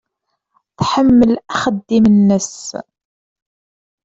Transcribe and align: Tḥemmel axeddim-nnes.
Tḥemmel 0.77 1.31
axeddim-nnes. 1.53 2.55